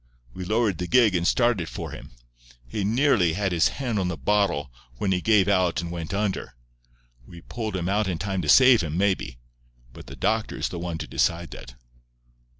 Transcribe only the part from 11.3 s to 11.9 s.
that."